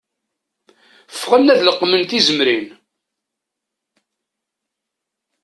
Ffɣen 1.19 1.51
ad 1.53 1.59
leqmen 1.63 2.01
tizemrin. 2.09 2.65